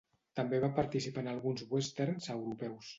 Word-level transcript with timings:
També 0.39 0.61
va 0.63 0.69
participar 0.79 1.25
en 1.27 1.31
alguns 1.37 1.67
westerns 1.77 2.37
europeus. 2.41 2.87